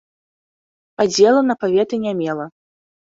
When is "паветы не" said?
1.65-2.13